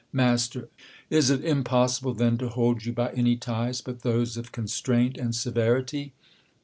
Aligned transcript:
Mast, 0.11 0.57
Is 1.11 1.29
it 1.29 1.45
impossible, 1.45 2.15
then, 2.15 2.35
to 2.39 2.49
hold 2.49 2.87
you 2.87 2.91
by 2.91 3.09
aay 3.09 3.39
ties 3.39 3.81
but 3.81 4.01
those 4.01 4.35
of 4.35 4.51
constraint 4.51 5.15
and 5.15 5.35
severity 5.35 6.13